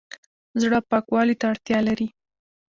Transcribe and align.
زړه 0.61 0.79
پاکوالي 0.89 1.35
ته 1.39 1.45
اړتیا 1.51 1.79
لري 1.87 2.07